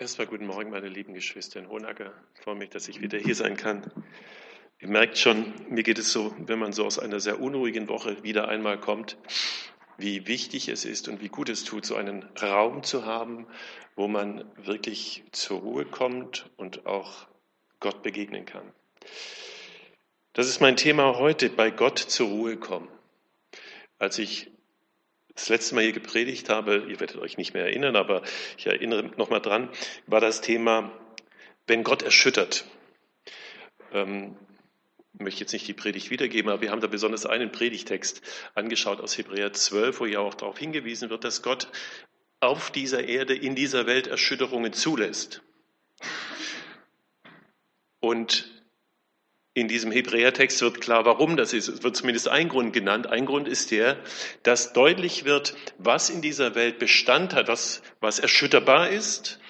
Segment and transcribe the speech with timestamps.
[0.00, 2.12] Erstmal guten Morgen, meine lieben Geschwister in Hohenacker.
[2.36, 3.90] Ich freue mich, dass ich wieder hier sein kann.
[4.78, 8.22] Ihr merkt schon, mir geht es so, wenn man so aus einer sehr unruhigen Woche
[8.22, 9.18] wieder einmal kommt,
[9.96, 13.48] wie wichtig es ist und wie gut es tut, so einen Raum zu haben,
[13.96, 17.26] wo man wirklich zur Ruhe kommt und auch
[17.80, 18.72] Gott begegnen kann.
[20.32, 22.88] Das ist mein Thema heute, bei Gott zur Ruhe kommen.
[23.98, 24.52] Als ich
[25.38, 28.22] das letzte Mal hier gepredigt habe, ihr werdet euch nicht mehr erinnern, aber
[28.56, 29.68] ich erinnere nochmal dran,
[30.06, 30.92] war das Thema,
[31.66, 32.64] wenn Gott erschüttert.
[33.92, 34.36] Ähm,
[35.14, 38.22] ich möchte jetzt nicht die Predigt wiedergeben, aber wir haben da besonders einen Predigtext
[38.54, 41.68] angeschaut aus Hebräer 12, wo ja auch darauf hingewiesen wird, dass Gott
[42.40, 45.42] auf dieser Erde, in dieser Welt Erschütterungen zulässt.
[48.00, 48.57] Und
[49.60, 51.68] in diesem Hebräertext wird klar, warum das ist.
[51.68, 53.06] Es wird zumindest ein Grund genannt.
[53.06, 53.96] Ein Grund ist der,
[54.42, 59.40] dass deutlich wird, was in dieser Welt Bestand hat, was, was erschütterbar ist,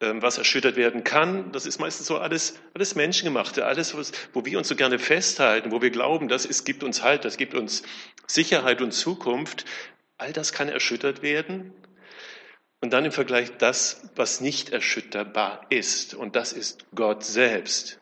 [0.00, 1.52] ähm, was erschüttert werden kann.
[1.52, 3.94] Das ist meistens so alles, alles Menschengemachte, alles,
[4.32, 7.36] wo wir uns so gerne festhalten, wo wir glauben, das ist, gibt uns Halt, das
[7.36, 7.82] gibt uns
[8.26, 9.64] Sicherheit und Zukunft.
[10.18, 11.72] All das kann erschüttert werden.
[12.80, 16.14] Und dann im Vergleich das, was nicht erschütterbar ist.
[16.14, 18.00] Und das ist Gott selbst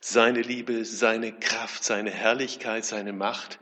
[0.00, 3.58] seine Liebe, seine Kraft, seine Herrlichkeit, seine Macht,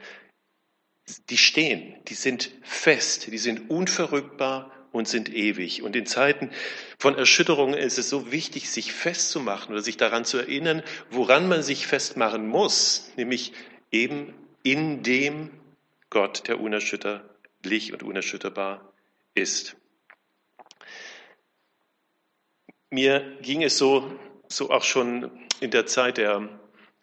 [1.28, 5.82] die stehen, die sind fest, die sind unverrückbar und sind ewig.
[5.82, 6.50] Und in Zeiten
[6.98, 11.62] von Erschütterungen ist es so wichtig, sich festzumachen oder sich daran zu erinnern, woran man
[11.62, 13.52] sich festmachen muss, nämlich
[13.90, 15.50] eben in dem
[16.10, 18.92] Gott, der unerschütterlich und unerschütterbar
[19.34, 19.76] ist.
[22.90, 25.30] Mir ging es so, so auch schon
[25.64, 26.48] in der Zeit der,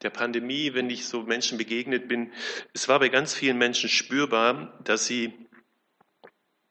[0.04, 2.32] der Pandemie, wenn ich so Menschen begegnet bin,
[2.74, 5.34] es war bei ganz vielen Menschen spürbar, dass sie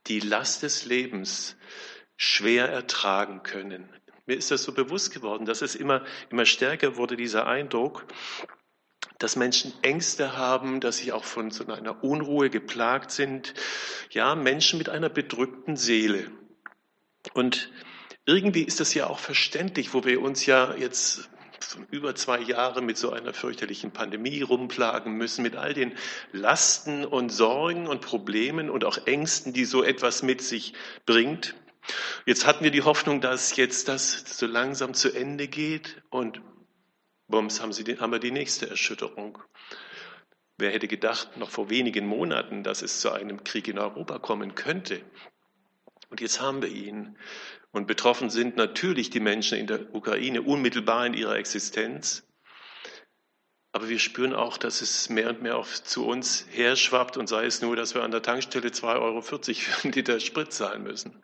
[0.06, 1.56] die Last des Lebens
[2.16, 3.88] schwer ertragen können.
[4.27, 8.06] Mir ist das so bewusst geworden, dass es immer, immer stärker wurde, dieser Eindruck,
[9.19, 13.54] dass Menschen Ängste haben, dass sie auch von so einer Unruhe geplagt sind.
[14.10, 16.31] Ja, Menschen mit einer bedrückten Seele.
[17.34, 17.70] Und
[18.25, 21.28] irgendwie ist das ja auch verständlich, wo wir uns ja jetzt
[21.91, 25.97] über zwei Jahre mit so einer fürchterlichen Pandemie rumplagen müssen, mit all den
[26.32, 30.75] Lasten und Sorgen und Problemen und auch Ängsten, die so etwas mit sich
[31.06, 31.54] bringt.
[32.26, 36.41] Jetzt hatten wir die Hoffnung, dass jetzt das so langsam zu Ende geht und
[37.28, 39.38] bums haben, sie die, haben wir die nächste Erschütterung.
[40.59, 44.54] Wer hätte gedacht, noch vor wenigen Monaten, dass es zu einem Krieg in Europa kommen
[44.54, 45.00] könnte?
[46.10, 47.16] Und jetzt haben wir ihn.
[47.72, 52.26] Und betroffen sind natürlich die Menschen in der Ukraine unmittelbar in ihrer Existenz.
[53.72, 57.47] Aber wir spüren auch, dass es mehr und mehr auf, zu uns herschwappt und sei
[57.47, 59.41] es nur, dass wir an der Tankstelle 2,40 Euro für
[59.84, 61.22] einen Liter Sprit zahlen müssen.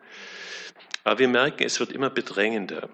[1.03, 2.89] Aber wir merken, es wird immer bedrängender.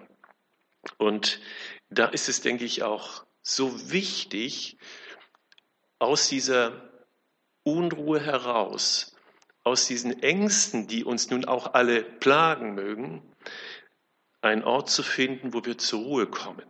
[0.98, 1.40] Und
[1.88, 4.76] da ist es, denke ich, auch so wichtig,
[6.00, 6.90] aus dieser
[7.62, 9.13] Unruhe heraus,
[9.64, 13.22] aus diesen Ängsten, die uns nun auch alle plagen mögen,
[14.42, 16.66] einen Ort zu finden, wo wir zur Ruhe kommen.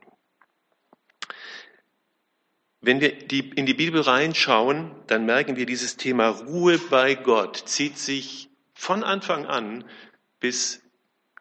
[2.81, 7.99] Wenn wir in die Bibel reinschauen, dann merken wir, dieses Thema Ruhe bei Gott zieht
[7.99, 9.85] sich von Anfang an
[10.39, 10.83] bis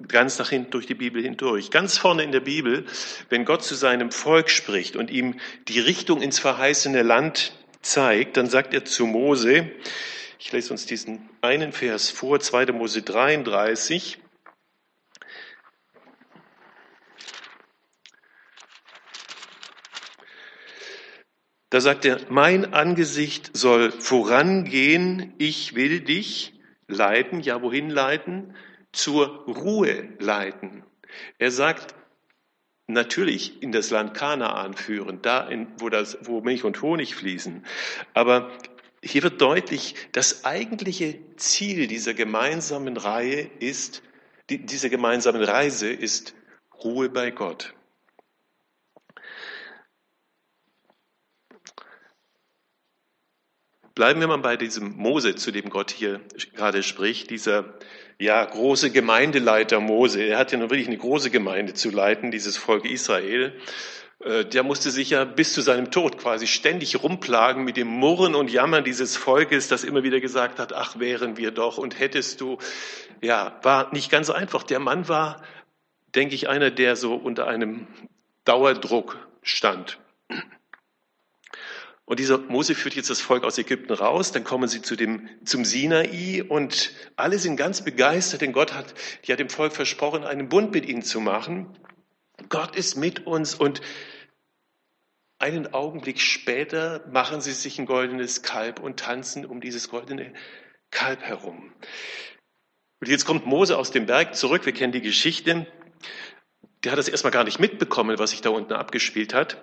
[0.08, 1.70] ganz nach hinten durch die Bibel hindurch.
[1.70, 2.86] Ganz vorne in der Bibel,
[3.30, 8.50] wenn Gott zu seinem Volk spricht und ihm die Richtung ins verheißene Land zeigt, dann
[8.50, 9.70] sagt er zu Mose,
[10.44, 12.74] ich lese uns diesen einen Vers vor, 2.
[12.74, 14.20] Mose 33,
[21.70, 26.54] Da sagt er, mein Angesicht soll vorangehen, ich will dich
[26.88, 28.56] leiten, ja wohin leiten?
[28.92, 30.84] Zur Ruhe leiten.
[31.40, 31.96] Er sagt,
[32.86, 37.66] natürlich in das Land Kanaan führen, da in, wo, das, wo Milch und Honig fließen.
[38.14, 38.52] Aber
[39.04, 44.02] hier wird deutlich, das eigentliche Ziel dieser gemeinsamen Reihe ist,
[44.50, 46.34] die, dieser gemeinsamen Reise ist
[46.84, 47.74] Ruhe bei Gott.
[53.94, 56.20] Bleiben wir mal bei diesem Mose, zu dem Gott hier
[56.56, 57.78] gerade spricht, dieser
[58.18, 60.24] ja, große Gemeindeleiter Mose.
[60.24, 63.54] Er hat ja nun wirklich eine große Gemeinde zu leiten, dieses Volk Israel.
[64.24, 68.36] Äh, der musste sich ja bis zu seinem Tod quasi ständig rumplagen mit dem Murren
[68.36, 72.42] und Jammern dieses Volkes, das immer wieder gesagt hat, ach wären wir doch und hättest
[72.42, 72.58] du.
[73.22, 74.64] Ja, war nicht ganz einfach.
[74.64, 75.42] Der Mann war,
[76.16, 77.88] denke ich, einer, der so unter einem
[78.46, 80.00] Dauerdruck stand.
[82.06, 85.30] Und dieser Mose führt jetzt das Volk aus Ägypten raus, dann kommen sie zu dem,
[85.46, 88.94] zum Sinai und alle sind ganz begeistert, denn Gott hat
[89.24, 91.68] ja dem Volk versprochen, einen Bund mit ihnen zu machen.
[92.50, 93.82] Gott ist mit uns und
[95.44, 100.34] einen Augenblick später machen sie sich ein goldenes Kalb und tanzen um dieses goldene
[100.90, 101.74] Kalb herum.
[103.02, 105.68] Und jetzt kommt Mose aus dem Berg zurück, wir kennen die Geschichte.
[106.84, 109.62] Der hat das erstmal gar nicht mitbekommen, was sich da unten abgespielt hat.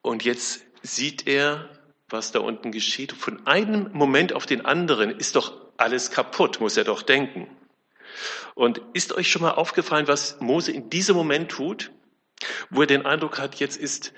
[0.00, 1.70] Und jetzt sieht er,
[2.08, 3.12] was da unten geschieht.
[3.12, 7.46] Von einem Moment auf den anderen ist doch alles kaputt, muss er doch denken.
[8.56, 11.92] Und ist euch schon mal aufgefallen, was Mose in diesem Moment tut,
[12.70, 14.12] wo er den Eindruck hat, jetzt ist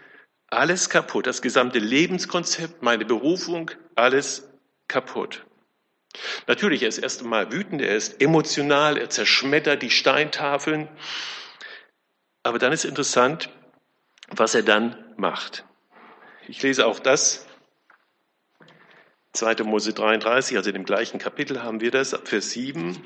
[0.48, 4.48] alles kaputt, das gesamte Lebenskonzept, meine Berufung, alles
[4.88, 5.44] kaputt.
[6.46, 10.88] Natürlich, er ist erst einmal wütend, er ist emotional, er zerschmettert die Steintafeln.
[12.42, 13.50] Aber dann ist interessant,
[14.28, 15.64] was er dann macht.
[16.46, 17.46] Ich lese auch das.
[19.32, 19.64] 2.
[19.64, 23.02] Mose 33, also in dem gleichen Kapitel haben wir das, Vers 7.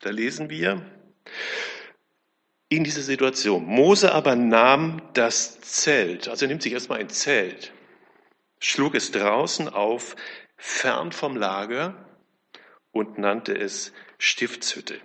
[0.00, 0.84] Da lesen wir
[2.76, 3.66] in dieser Situation.
[3.66, 7.72] Mose aber nahm das Zelt, also nimmt sich erstmal ein Zelt,
[8.58, 10.16] schlug es draußen auf,
[10.56, 11.94] fern vom Lager
[12.92, 15.00] und nannte es Stiftshütte.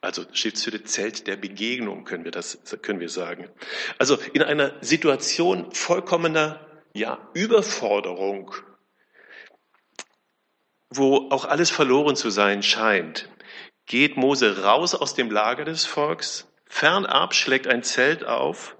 [0.00, 3.48] Also Stiftshütte Zelt der Begegnung, können wir das, können wir sagen.
[3.98, 6.60] Also in einer Situation vollkommener,
[6.92, 8.54] ja, Überforderung,
[10.90, 13.28] wo auch alles verloren zu sein scheint,
[13.86, 18.76] geht Mose raus aus dem Lager des Volks, fernab schlägt ein Zelt auf,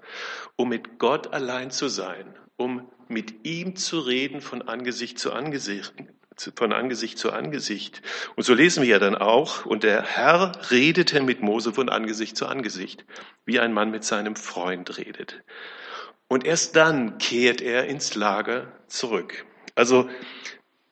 [0.55, 5.93] um mit Gott allein zu sein, um mit ihm zu reden von Angesicht zu Angesicht,
[6.55, 8.01] von Angesicht zu Angesicht.
[8.35, 12.35] Und so lesen wir ja dann auch, und der Herr redete mit Mose von Angesicht
[12.35, 13.05] zu Angesicht,
[13.45, 15.43] wie ein Mann mit seinem Freund redet.
[16.27, 19.45] Und erst dann kehrt er ins Lager zurück.
[19.75, 20.09] Also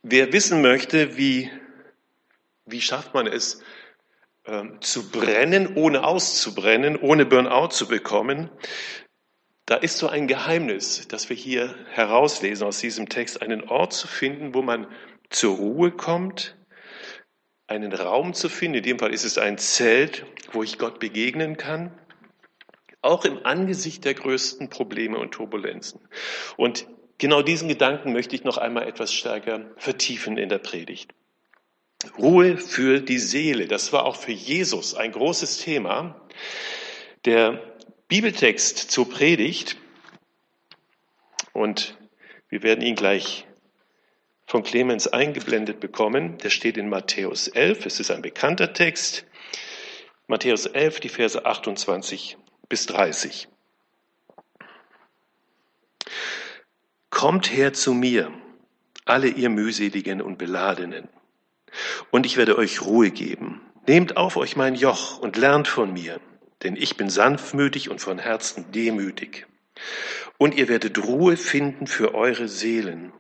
[0.08, 1.52] wer wissen möchte, wie,
[2.66, 3.62] wie schafft man es,
[4.46, 8.50] ähm, zu brennen, ohne auszubrennen, ohne Burnout zu bekommen,
[9.66, 14.08] da ist so ein Geheimnis, das wir hier herauslesen aus diesem Text, einen Ort zu
[14.08, 14.86] finden, wo man
[15.32, 16.56] zur Ruhe kommt,
[17.66, 21.58] einen Raum zu finden, in dem Fall ist es ein Zelt, wo ich Gott begegnen
[21.58, 21.92] kann,
[23.02, 26.00] auch im Angesicht der größten Probleme und Turbulenzen.
[26.58, 26.88] Und
[27.18, 31.14] genau diesen Gedanken möchte ich noch einmal etwas stärker vertiefen in der Predigt.
[32.18, 36.22] Ruhe für die Seele, das war auch für Jesus ein großes Thema.
[37.26, 37.60] Der
[38.08, 39.78] Bibeltext zur Predigt,
[41.56, 41.98] und
[42.50, 43.48] wir werden ihn gleich
[44.46, 46.38] von Clemens eingeblendet bekommen.
[46.40, 47.86] Der steht in Matthäus 11.
[47.86, 49.26] Es ist ein bekannter Text.
[50.28, 53.48] Matthäus 11, die Verse 28 bis 30.
[57.26, 58.32] Kommt her zu mir,
[59.04, 61.10] alle ihr mühseligen und beladenen,
[62.12, 63.62] und ich werde euch Ruhe geben.
[63.88, 66.22] Nehmt auf euch mein Joch und lernt von mir,
[66.62, 69.48] denn ich bin sanftmütig und von Herzen demütig.
[70.38, 73.12] Und ihr werdet Ruhe finden für eure Seelen,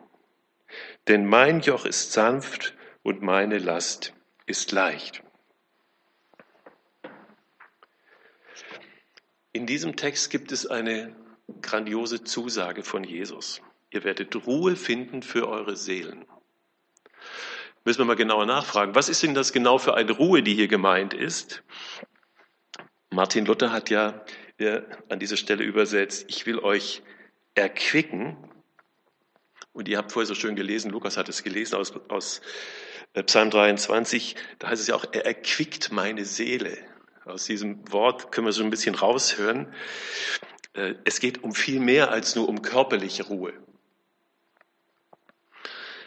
[1.07, 4.13] denn mein Joch ist sanft und meine Last
[4.45, 5.23] ist leicht.
[9.51, 11.15] In diesem Text gibt es eine
[11.63, 13.63] grandiose Zusage von Jesus.
[13.91, 16.25] Ihr werdet Ruhe finden für eure Seelen.
[17.83, 18.95] Müssen wir mal genauer nachfragen.
[18.95, 21.63] Was ist denn das genau für eine Ruhe, die hier gemeint ist?
[23.11, 24.25] Martin Luther hat ja
[25.09, 27.03] an dieser Stelle übersetzt, ich will euch
[27.53, 28.37] erquicken
[29.73, 32.41] und ihr habt vorher so schön gelesen, Lukas hat es gelesen aus, aus
[33.13, 36.77] äh, Psalm 23, da heißt es ja auch, er erquickt meine Seele.
[37.25, 39.73] Aus diesem Wort können wir so ein bisschen raushören.
[40.73, 43.53] Äh, es geht um viel mehr als nur um körperliche Ruhe.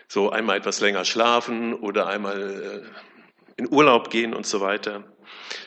[0.09, 5.05] So einmal etwas länger schlafen oder einmal äh, in Urlaub gehen und so weiter,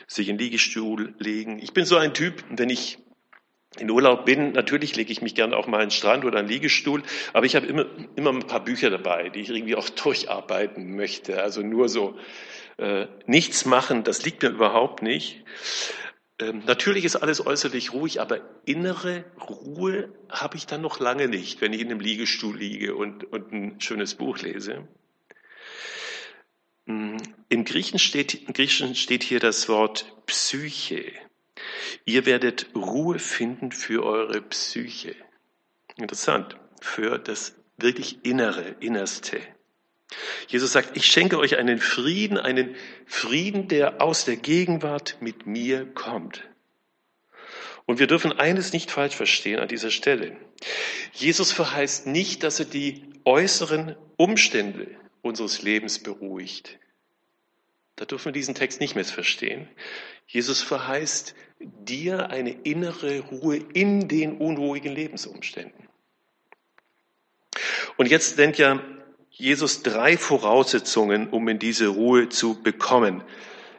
[0.06, 1.58] sich in den Liegestuhl legen.
[1.60, 2.98] Ich bin so ein Typ, wenn ich
[3.78, 6.48] in Urlaub bin, natürlich lege ich mich gerne auch mal in den Strand oder einen
[6.48, 10.94] Liegestuhl, aber ich habe immer, immer ein paar Bücher dabei, die ich irgendwie auch durcharbeiten
[10.94, 11.42] möchte.
[11.42, 12.18] Also nur so
[12.78, 15.44] äh, nichts machen, das liegt mir überhaupt nicht.
[16.38, 21.60] Ähm, natürlich ist alles äußerlich ruhig, aber innere Ruhe habe ich dann noch lange nicht,
[21.60, 24.88] wenn ich in einem Liegestuhl liege und, und ein schönes Buch lese.
[26.86, 31.12] Im Griechen steht, Im Griechischen steht hier das Wort Psyche.
[32.04, 35.14] Ihr werdet Ruhe finden für eure Psyche.
[35.96, 39.40] Interessant, für das wirklich Innere, Innerste.
[40.48, 42.74] Jesus sagt, ich schenke euch einen Frieden, einen
[43.06, 46.42] Frieden, der aus der Gegenwart mit mir kommt.
[47.86, 50.36] Und wir dürfen eines nicht falsch verstehen an dieser Stelle.
[51.12, 54.88] Jesus verheißt nicht, dass er die äußeren Umstände
[55.20, 56.78] unseres Lebens beruhigt.
[57.96, 59.68] Da dürfen wir diesen Text nicht missverstehen.
[60.26, 65.88] Jesus verheißt dir eine innere Ruhe in den unruhigen Lebensumständen.
[67.96, 68.82] Und jetzt nennt ja
[69.32, 73.24] Jesus drei Voraussetzungen, um in diese Ruhe zu bekommen.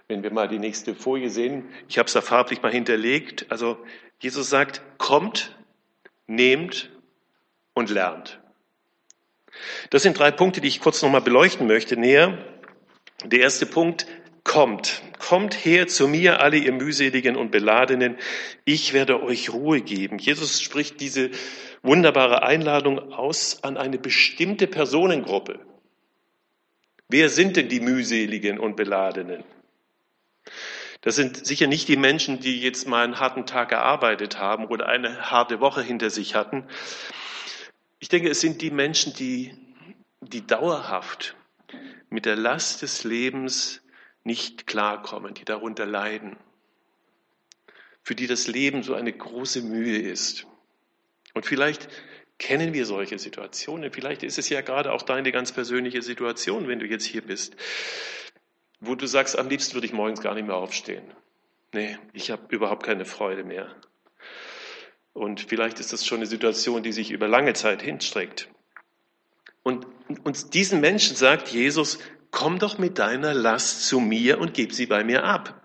[0.08, 3.46] Wenn wir mal die nächste Folie sehen, ich habe es da farblich mal hinterlegt.
[3.50, 3.78] Also
[4.20, 5.56] Jesus sagt, kommt,
[6.28, 6.90] nehmt
[7.74, 8.40] und lernt.
[9.92, 12.38] Das sind drei Punkte, die ich kurz nochmal beleuchten möchte näher.
[13.24, 14.08] Der erste Punkt,
[14.44, 15.02] kommt.
[15.20, 18.18] Kommt her zu mir, alle ihr mühseligen und beladenen.
[18.66, 20.18] Ich werde euch Ruhe geben.
[20.18, 21.32] Jesus spricht diese
[21.84, 25.60] wunderbare Einladung aus an eine bestimmte Personengruppe.
[27.10, 29.44] Wer sind denn die mühseligen und beladenen?
[31.02, 34.88] Das sind sicher nicht die Menschen, die jetzt mal einen harten Tag gearbeitet haben oder
[34.88, 36.66] eine harte Woche hinter sich hatten.
[38.00, 39.54] Ich denke, es sind die Menschen, die,
[40.22, 41.36] die dauerhaft
[42.10, 43.82] mit der Last des Lebens
[44.24, 46.38] nicht klarkommen, die darunter leiden,
[48.02, 50.48] für die das Leben so eine große Mühe ist.
[51.34, 51.88] Und vielleicht
[52.38, 56.80] kennen wir solche Situationen, vielleicht ist es ja gerade auch deine ganz persönliche Situation, wenn
[56.80, 57.56] du jetzt hier bist,
[58.80, 61.04] wo du sagst, am liebsten würde ich morgens gar nicht mehr aufstehen.
[61.74, 63.74] Nee, ich habe überhaupt keine Freude mehr.
[65.14, 68.50] Und vielleicht ist das schon eine Situation, die sich über lange Zeit hinstreckt.
[69.62, 69.88] Und,
[70.24, 72.00] und diesen Menschen sagt Jesus,
[72.32, 75.63] komm doch mit deiner Last zu mir und gib sie bei mir ab.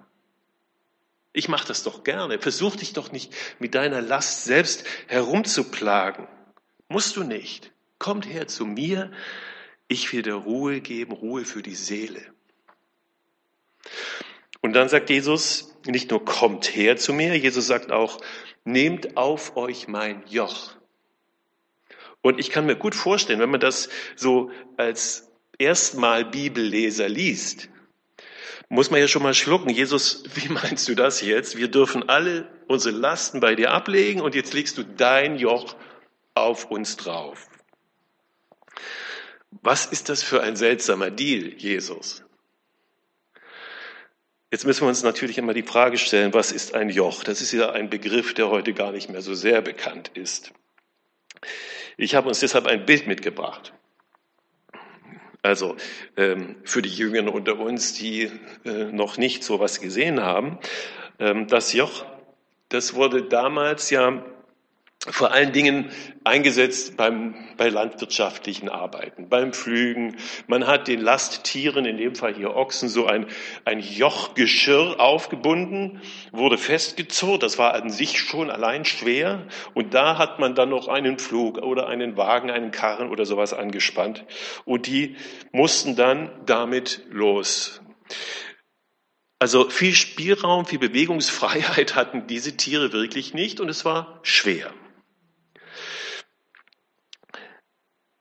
[1.33, 2.39] Ich mache das doch gerne.
[2.39, 6.27] Versuch dich doch nicht mit deiner Last selbst herumzuplagen.
[6.89, 7.73] Musst du nicht.
[7.99, 9.11] Kommt her zu mir.
[9.89, 12.23] Ich will dir Ruhe geben, Ruhe für die Seele.
[14.61, 18.21] Und dann sagt Jesus nicht nur kommt her zu mir, Jesus sagt auch,
[18.65, 20.75] nehmt auf euch mein Joch.
[22.21, 27.69] Und ich kann mir gut vorstellen, wenn man das so als erstmal Bibelleser liest,
[28.69, 29.71] muss man ja schon mal schlucken.
[29.71, 31.57] Jesus, wie meinst du das jetzt?
[31.57, 35.77] Wir dürfen alle unsere Lasten bei dir ablegen und jetzt legst du dein Joch
[36.35, 37.49] auf uns drauf.
[39.63, 42.23] Was ist das für ein seltsamer Deal, Jesus?
[44.51, 47.23] Jetzt müssen wir uns natürlich immer die Frage stellen, was ist ein Joch?
[47.23, 50.53] Das ist ja ein Begriff, der heute gar nicht mehr so sehr bekannt ist.
[51.97, 53.73] Ich habe uns deshalb ein Bild mitgebracht.
[55.43, 55.77] Also
[56.17, 58.31] ähm, für die Jüngeren unter uns, die
[58.65, 60.59] äh, noch nicht so was gesehen haben,
[61.19, 62.05] ähm, das Joch,
[62.69, 64.25] das wurde damals ja
[65.07, 65.91] vor allen Dingen
[66.25, 70.17] eingesetzt beim, bei landwirtschaftlichen Arbeiten, beim Pflügen.
[70.49, 73.27] Man hat den Lasttieren, in dem Fall hier Ochsen, so ein,
[73.65, 76.01] ein Jochgeschirr aufgebunden,
[76.33, 77.45] wurde festgezurrt.
[77.45, 79.47] Das war an sich schon allein schwer.
[79.73, 83.55] Und da hat man dann noch einen Pflug oder einen Wagen, einen Karren oder sowas
[83.55, 84.25] angespannt.
[84.65, 85.15] Und die
[85.53, 87.81] mussten dann damit los.
[89.39, 94.73] Also viel Spielraum, viel Bewegungsfreiheit hatten diese Tiere wirklich nicht und es war schwer.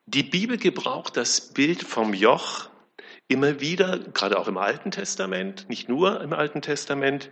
[0.10, 2.70] Die Bibel gebraucht das Bild vom Joch
[3.28, 7.30] immer wieder, gerade auch im Alten Testament, nicht nur im Alten Testament.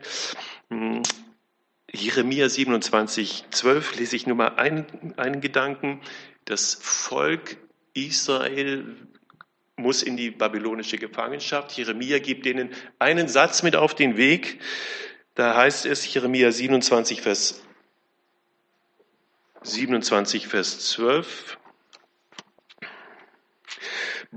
[0.69, 1.01] Hm,
[1.89, 6.01] Jeremia 27, 12 lese ich nur mal einen, einen Gedanken.
[6.43, 7.55] Das Volk
[7.93, 8.83] Israel
[9.77, 11.71] muss in die babylonische Gefangenschaft.
[11.77, 14.59] Jeremia gibt ihnen einen Satz mit auf den Weg.
[15.33, 17.61] Da heißt es, Jeremia 27, Vers
[19.63, 21.57] 27, Vers 12.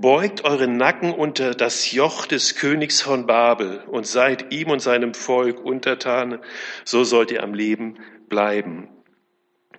[0.00, 5.12] Beugt eure Nacken unter das Joch des Königs von Babel und seid ihm und seinem
[5.12, 6.40] Volk untertan,
[6.84, 8.88] so sollt ihr am Leben bleiben.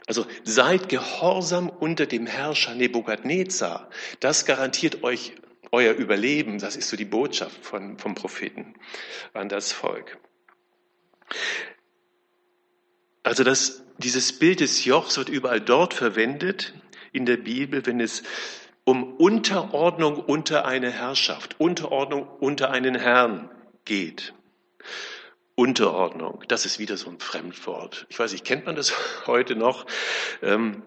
[0.07, 3.89] Also seid gehorsam unter dem Herrscher Nebukadnezar.
[4.19, 5.35] Das garantiert euch
[5.71, 6.59] euer Überleben.
[6.59, 8.73] Das ist so die Botschaft von, vom Propheten
[9.33, 10.17] an das Volk.
[13.23, 16.73] Also das, dieses Bild des Jochs wird überall dort verwendet
[17.11, 18.23] in der Bibel, wenn es
[18.89, 23.47] um Unterordnung unter eine Herrschaft, Unterordnung unter einen Herrn
[23.85, 24.33] geht.
[25.53, 28.07] Unterordnung, das ist wieder so ein Fremdwort.
[28.09, 28.91] Ich weiß nicht, kennt man das
[29.27, 29.85] heute noch?
[30.41, 30.81] Ähm,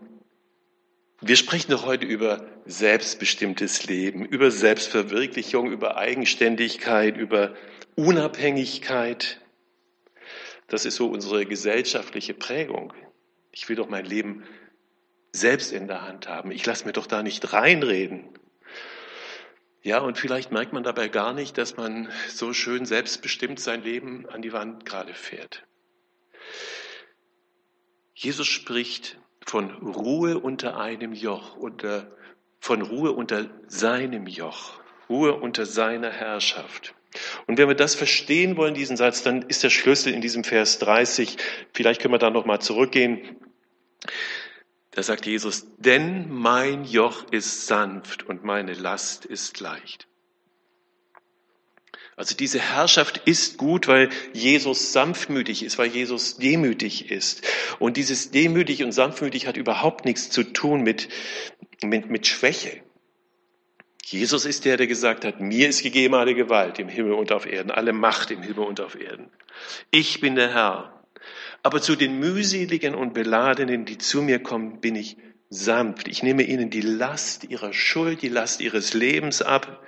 [1.20, 7.54] wir sprechen doch heute über selbstbestimmtes Leben, über Selbstverwirklichung, über Eigenständigkeit, über
[7.94, 9.40] Unabhängigkeit.
[10.66, 12.92] Das ist so unsere gesellschaftliche Prägung.
[13.52, 14.42] Ich will doch mein Leben
[15.32, 16.50] selbst in der Hand haben.
[16.50, 18.28] Ich lasse mir doch da nicht reinreden.
[19.82, 24.28] Ja, und vielleicht merkt man dabei gar nicht, dass man so schön selbstbestimmt sein Leben
[24.28, 25.64] an die Wand gerade fährt.
[28.14, 32.06] Jesus spricht von Ruhe unter einem Joch, unter,
[32.60, 36.94] von Ruhe unter seinem Joch, Ruhe unter seiner Herrschaft.
[37.46, 40.78] Und wenn wir das verstehen wollen, diesen Satz, dann ist der Schlüssel in diesem Vers
[40.78, 41.36] 30,
[41.72, 43.36] vielleicht können wir da nochmal zurückgehen.
[44.92, 50.06] Da sagt Jesus, denn mein Joch ist sanft und meine Last ist leicht.
[52.14, 57.42] Also diese Herrschaft ist gut, weil Jesus sanftmütig ist, weil Jesus demütig ist.
[57.78, 61.08] Und dieses demütig und sanftmütig hat überhaupt nichts zu tun mit,
[61.82, 62.82] mit, mit Schwäche.
[64.04, 67.46] Jesus ist der, der gesagt hat, mir ist gegeben alle Gewalt im Himmel und auf
[67.46, 69.30] Erden, alle Macht im Himmel und auf Erden.
[69.90, 71.01] Ich bin der Herr.
[71.62, 75.16] Aber zu den mühseligen und beladenen, die zu mir kommen, bin ich
[75.48, 76.08] sanft.
[76.08, 79.84] Ich nehme ihnen die Last ihrer Schuld, die Last ihres Lebens ab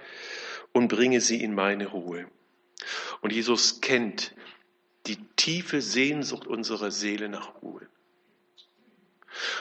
[0.72, 2.26] und bringe sie in meine Ruhe.
[3.22, 4.34] Und Jesus kennt
[5.06, 7.88] die tiefe Sehnsucht unserer Seele nach Ruhe.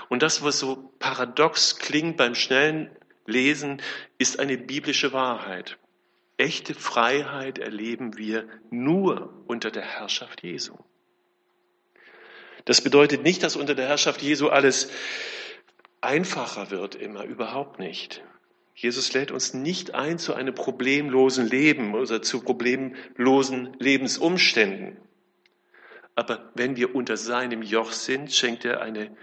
[0.10, 2.91] Und das, was so paradox klingt beim schnellen
[3.25, 3.82] Lesen,
[4.17, 5.77] ist eine biblische Wahrheit.
[6.38, 10.77] Echte Freiheit erleben wir nur unter der Herrschaft Jesu.
[12.65, 14.89] Das bedeutet nicht, dass unter der Herrschaft Jesu alles
[16.01, 18.24] einfacher wird, immer überhaupt nicht.
[18.75, 24.98] Jesus lädt uns nicht ein zu einem problemlosen Leben oder zu problemlosen Lebensumständen.
[26.15, 29.15] Aber wenn wir unter seinem Joch sind, schenkt er eine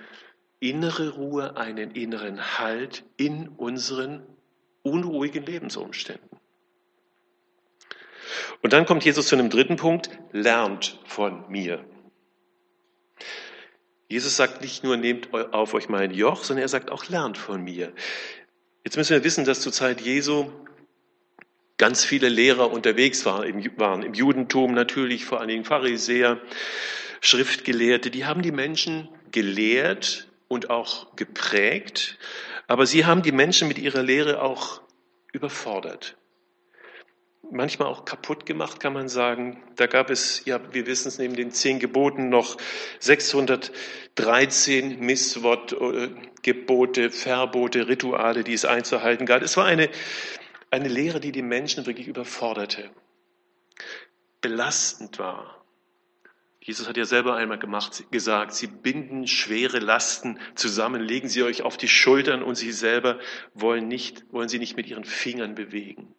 [0.61, 4.23] innere Ruhe, einen inneren Halt in unseren
[4.83, 6.29] unruhigen Lebensumständen.
[8.63, 11.85] Und dann kommt Jesus zu einem dritten Punkt, lernt von mir.
[14.09, 17.63] Jesus sagt nicht nur, nehmt auf euch mein Joch, sondern er sagt auch, lernt von
[17.63, 17.93] mir.
[18.85, 20.51] Jetzt müssen wir wissen, dass zur Zeit Jesu
[21.79, 23.45] ganz viele Lehrer unterwegs waren,
[24.03, 26.41] im Judentum natürlich, vor allen Dingen Pharisäer,
[27.21, 32.19] Schriftgelehrte, die haben die Menschen gelehrt und auch geprägt,
[32.67, 34.81] aber sie haben die Menschen mit ihrer Lehre auch
[35.33, 36.17] überfordert
[37.51, 39.63] manchmal auch kaputt gemacht, kann man sagen.
[39.77, 42.57] Da gab es, ja, wir wissen es, neben den zehn Geboten noch
[43.01, 49.43] 613 Misswortgebote, Verbote, Rituale, die es einzuhalten galt.
[49.43, 49.89] Es war eine,
[50.71, 52.91] eine Lehre, die die Menschen wirklich überforderte,
[54.41, 55.57] belastend war.
[56.63, 61.63] Jesus hat ja selber einmal gemacht, gesagt, Sie binden schwere Lasten zusammen, legen Sie euch
[61.63, 63.19] auf die Schultern und Sie selber
[63.55, 66.15] wollen nicht, wollen Sie nicht mit Ihren Fingern bewegen.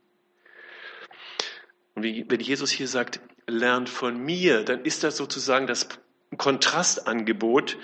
[1.96, 5.88] Und wenn Jesus hier sagt, lernt von mir, dann ist das sozusagen das
[6.38, 7.78] Kontrastangebot.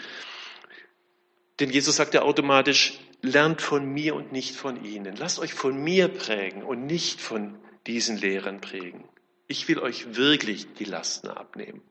[1.60, 5.16] Denn Jesus sagt ja automatisch, lernt von mir und nicht von ihnen.
[5.16, 9.06] Lasst euch von mir prägen und nicht von diesen Lehrern prägen.
[9.48, 11.82] Ich will euch wirklich die Lasten abnehmen.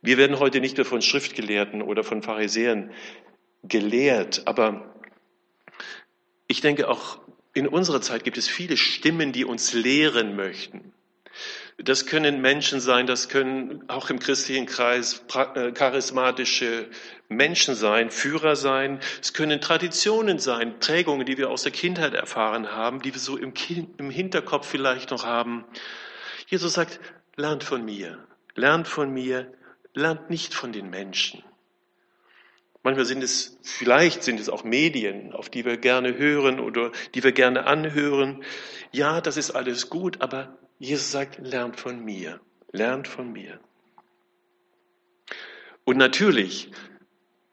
[0.00, 2.92] Wir werden heute nicht mehr von Schriftgelehrten oder von Pharisäern
[3.64, 4.94] gelehrt, aber
[6.46, 7.20] ich denke auch
[7.58, 10.92] in unserer Zeit gibt es viele Stimmen, die uns lehren möchten.
[11.76, 16.88] Das können Menschen sein, das können auch im christlichen Kreis äh, charismatische
[17.28, 19.00] Menschen sein, Führer sein.
[19.20, 23.36] Es können Traditionen sein, Prägungen, die wir aus der Kindheit erfahren haben, die wir so
[23.36, 23.52] im,
[23.96, 25.64] im Hinterkopf vielleicht noch haben.
[26.46, 27.00] Jesus sagt,
[27.36, 28.18] lernt von mir,
[28.54, 29.52] lernt von mir,
[29.94, 31.42] lernt nicht von den Menschen.
[32.82, 37.24] Manchmal sind es, vielleicht sind es auch Medien, auf die wir gerne hören oder die
[37.24, 38.44] wir gerne anhören.
[38.92, 43.58] Ja, das ist alles gut, aber Jesus sagt, lernt von mir, lernt von mir.
[45.84, 46.70] Und natürlich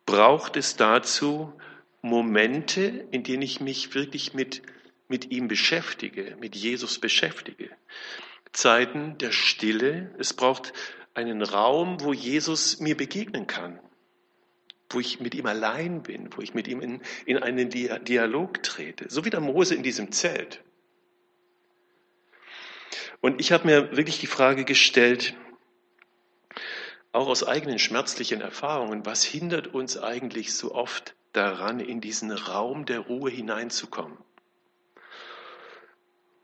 [0.06, 1.54] braucht es dazu
[2.02, 4.62] Momente, in denen ich mich wirklich mit,
[5.08, 7.72] mit ihm beschäftige, mit Jesus beschäftige.
[8.52, 10.14] Zeiten der Stille.
[10.20, 10.72] Es braucht
[11.16, 13.80] einen Raum, wo Jesus mir begegnen kann
[14.90, 19.06] wo ich mit ihm allein bin, wo ich mit ihm in, in einen Dialog trete,
[19.10, 20.62] so wie der Mose in diesem Zelt.
[23.22, 25.34] Und ich habe mir wirklich die Frage gestellt,
[27.12, 32.86] auch aus eigenen schmerzlichen Erfahrungen, was hindert uns eigentlich so oft daran, in diesen Raum
[32.86, 34.18] der Ruhe hineinzukommen?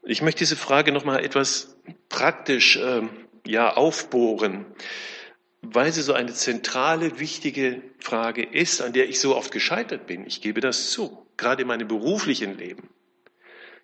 [0.04, 1.78] Ich möchte diese Frage noch mal etwas
[2.10, 3.04] praktisch äh,
[3.46, 4.66] ja aufbohren
[5.62, 10.26] weil sie so eine zentrale, wichtige Frage ist, an der ich so oft gescheitert bin.
[10.26, 12.90] Ich gebe das zu, gerade in meinem beruflichen Leben.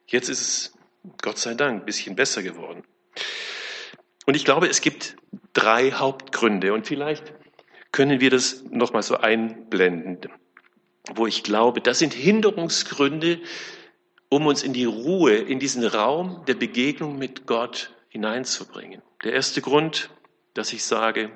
[0.07, 0.73] Jetzt ist es,
[1.21, 2.83] Gott sei Dank, ein bisschen besser geworden.
[4.25, 5.15] Und ich glaube, es gibt
[5.53, 7.33] drei Hauptgründe und vielleicht
[7.91, 10.31] können wir das nochmal so einblenden,
[11.13, 13.39] wo ich glaube, das sind Hinderungsgründe,
[14.29, 19.01] um uns in die Ruhe, in diesen Raum der Begegnung mit Gott hineinzubringen.
[19.23, 20.09] Der erste Grund,
[20.53, 21.31] dass ich sage,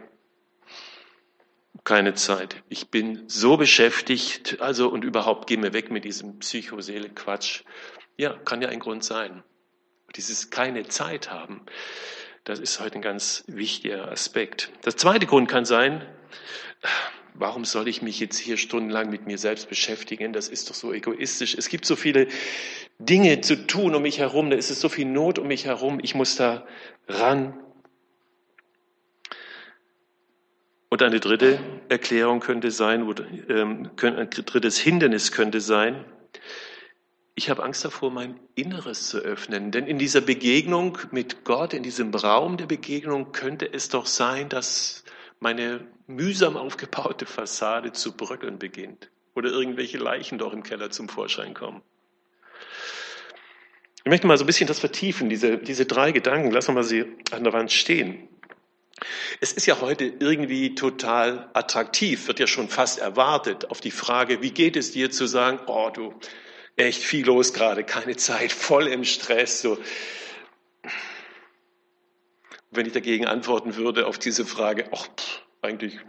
[1.83, 2.63] keine Zeit.
[2.69, 7.63] Ich bin so beschäftigt, also und überhaupt gehen wir weg mit diesem Psychoseele-Quatsch.
[8.17, 9.43] Ja, kann ja ein Grund sein.
[10.15, 11.61] Dieses keine Zeit haben,
[12.43, 14.71] das ist heute ein ganz wichtiger Aspekt.
[14.85, 16.05] Der zweite Grund kann sein,
[17.33, 20.33] warum soll ich mich jetzt hier stundenlang mit mir selbst beschäftigen?
[20.33, 21.55] Das ist doch so egoistisch.
[21.55, 22.27] Es gibt so viele
[22.99, 25.99] Dinge zu tun um mich herum, da ist es so viel Not um mich herum,
[26.01, 26.65] ich muss da
[27.07, 27.57] ran.
[30.91, 36.03] Und eine dritte Erklärung könnte sein, oder ähm, ein drittes Hindernis könnte sein,
[37.33, 39.71] ich habe Angst davor, mein Inneres zu öffnen.
[39.71, 44.49] Denn in dieser Begegnung mit Gott, in diesem Raum der Begegnung, könnte es doch sein,
[44.49, 45.05] dass
[45.39, 49.09] meine mühsam aufgebaute Fassade zu bröckeln beginnt.
[49.33, 51.81] Oder irgendwelche Leichen doch im Keller zum Vorschein kommen.
[54.03, 56.51] Ich möchte mal so ein bisschen das vertiefen, diese, diese drei Gedanken.
[56.51, 58.27] Lassen wir mal sie an der Wand stehen.
[59.39, 64.41] Es ist ja heute irgendwie total attraktiv, wird ja schon fast erwartet, auf die Frage,
[64.41, 66.13] wie geht es dir zu sagen, oh du,
[66.75, 69.77] echt viel los gerade, keine Zeit, voll im Stress, so.
[72.69, 75.99] Wenn ich dagegen antworten würde auf diese Frage, ach, pff, eigentlich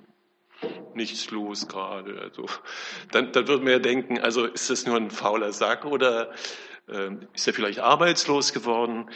[0.95, 2.47] nichts los gerade, also,
[3.11, 6.33] dann, dann würde man ja denken, also ist das nur ein fauler Sack oder
[7.33, 9.09] ist er vielleicht arbeitslos geworden?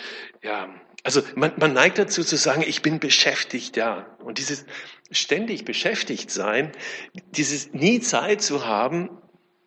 [0.42, 0.68] Ja,
[1.02, 4.06] also man, man neigt dazu zu sagen, ich bin beschäftigt, ja.
[4.18, 4.66] Und dieses
[5.10, 6.72] ständig beschäftigt sein,
[7.32, 9.10] dieses nie Zeit zu haben,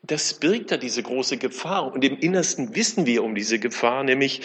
[0.01, 1.93] das birgt ja diese große Gefahr.
[1.93, 4.41] Und im Innersten wissen wir um diese Gefahr, nämlich,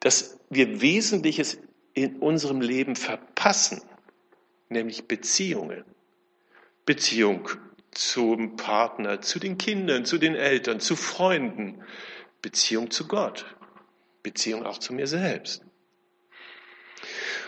[0.00, 1.58] dass wir Wesentliches
[1.94, 3.80] in unserem Leben verpassen,
[4.68, 5.84] nämlich Beziehungen.
[6.84, 7.48] Beziehung
[7.92, 11.82] zum Partner, zu den Kindern, zu den Eltern, zu Freunden,
[12.42, 13.46] Beziehung zu Gott,
[14.22, 15.62] Beziehung auch zu mir selbst.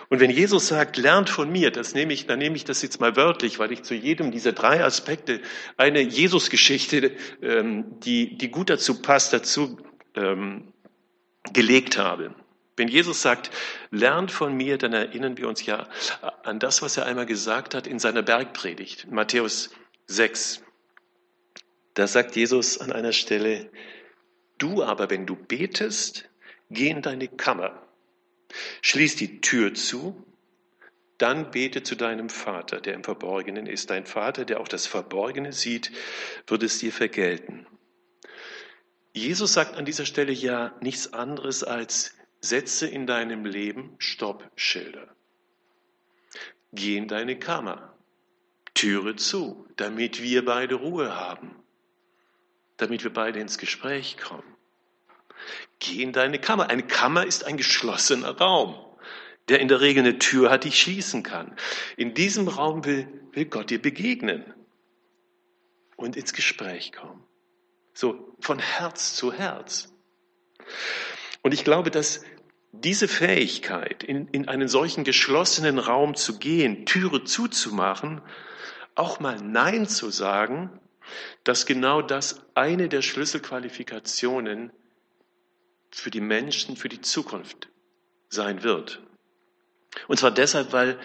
[0.08, 3.00] Und wenn Jesus sagt, lernt von mir, das nehme ich, dann nehme ich das jetzt
[3.00, 5.40] mal wörtlich, weil ich zu jedem dieser drei Aspekte
[5.76, 9.78] eine Jesus-Geschichte, ähm, die, die gut dazu passt, dazu
[10.14, 10.72] ähm,
[11.52, 12.34] gelegt habe.
[12.76, 13.50] Wenn Jesus sagt,
[13.90, 15.88] lernt von mir, dann erinnern wir uns ja
[16.42, 19.70] an das, was er einmal gesagt hat in seiner Bergpredigt, Matthäus
[20.06, 20.62] 6.
[21.94, 23.70] Da sagt Jesus an einer Stelle,
[24.58, 26.28] du aber, wenn du betest,
[26.70, 27.84] geh in deine Kammer
[28.82, 30.24] Schließ die Tür zu,
[31.18, 33.90] dann bete zu deinem Vater, der im Verborgenen ist.
[33.90, 35.92] Dein Vater, der auch das Verborgene sieht,
[36.46, 37.66] wird es dir vergelten.
[39.12, 45.08] Jesus sagt an dieser Stelle ja nichts anderes als, setze in deinem Leben Stoppschilder.
[46.72, 47.96] Geh in deine Kammer,
[48.74, 51.63] Türe zu, damit wir beide Ruhe haben,
[52.76, 54.56] damit wir beide ins Gespräch kommen.
[55.78, 56.70] Geh in deine Kammer.
[56.70, 58.74] Eine Kammer ist ein geschlossener Raum,
[59.48, 61.56] der in der Regel eine Tür hat, die schließen kann.
[61.96, 64.54] In diesem Raum will, will Gott dir begegnen
[65.96, 67.22] und ins Gespräch kommen.
[67.92, 69.92] So von Herz zu Herz.
[71.42, 72.22] Und ich glaube, dass
[72.72, 78.20] diese Fähigkeit, in, in einen solchen geschlossenen Raum zu gehen, Türe zuzumachen,
[78.96, 80.80] auch mal Nein zu sagen,
[81.44, 84.72] dass genau das eine der Schlüsselqualifikationen
[85.90, 87.68] für die Menschen, für die Zukunft
[88.28, 89.00] sein wird.
[90.08, 90.98] Und zwar deshalb, weil,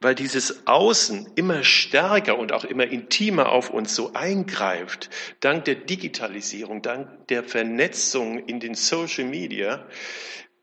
[0.00, 5.08] weil dieses Außen immer stärker und auch immer intimer auf uns so eingreift,
[5.40, 9.86] dank der Digitalisierung, dank der Vernetzung in den Social Media,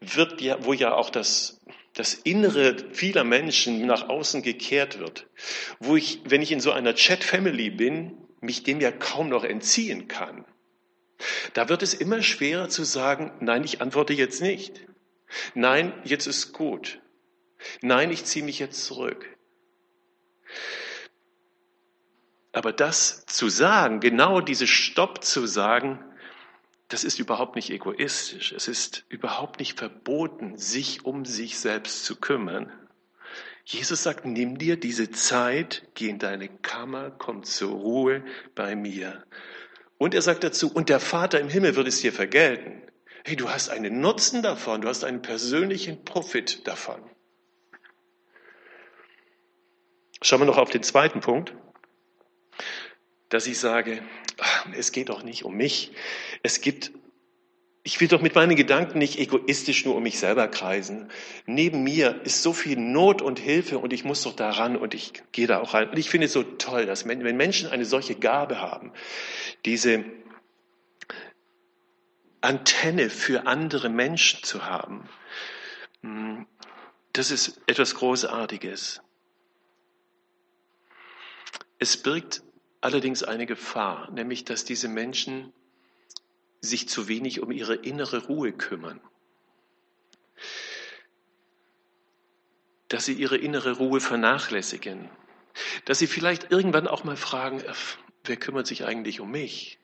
[0.01, 1.61] wird ja, wo ja auch das,
[1.93, 5.27] das Innere vieler Menschen nach außen gekehrt wird,
[5.79, 10.07] wo ich, wenn ich in so einer Chat-Family bin, mich dem ja kaum noch entziehen
[10.07, 10.45] kann.
[11.53, 14.81] Da wird es immer schwerer zu sagen, nein, ich antworte jetzt nicht.
[15.53, 16.99] Nein, jetzt ist gut.
[17.81, 19.25] Nein, ich ziehe mich jetzt zurück.
[22.51, 26.03] Aber das zu sagen, genau diese Stopp zu sagen,
[26.89, 28.51] das ist überhaupt nicht egoistisch.
[28.51, 32.73] Es ist überhaupt nicht verboten, sich um sich selbst zu kümmern.
[33.63, 38.23] Jesus sagt, nimm dir diese Zeit, geh in deine Kammer, komm zur Ruhe
[38.55, 39.25] bei mir.
[39.97, 42.81] Und er sagt dazu, und der Vater im Himmel wird es dir vergelten.
[43.23, 46.99] Hey, du hast einen Nutzen davon, du hast einen persönlichen Profit davon.
[50.23, 51.53] Schauen wir noch auf den zweiten Punkt,
[53.29, 54.01] dass ich sage,
[54.75, 55.91] es geht doch nicht um mich.
[56.43, 56.91] Es gibt
[57.83, 61.09] ich will doch mit meinen Gedanken nicht egoistisch nur um mich selber kreisen.
[61.47, 64.93] Neben mir ist so viel Not und Hilfe und ich muss doch da ran und
[64.93, 65.89] ich gehe da auch rein.
[65.89, 68.91] Und ich finde es so toll, dass wenn Menschen eine solche Gabe haben,
[69.65, 70.05] diese
[72.41, 75.09] Antenne für andere Menschen zu haben,
[76.01, 76.45] hm,
[77.13, 79.01] das ist etwas Großartiges.
[81.79, 82.43] Es birgt
[82.79, 85.51] allerdings eine Gefahr, nämlich dass diese Menschen
[86.61, 89.01] sich zu wenig um ihre innere Ruhe kümmern.
[92.87, 95.09] Dass sie ihre innere Ruhe vernachlässigen.
[95.85, 97.73] Dass sie vielleicht irgendwann auch mal fragen, äh,
[98.23, 99.79] wer kümmert sich eigentlich um mich?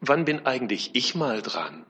[0.00, 1.86] Wann bin eigentlich ich mal dran?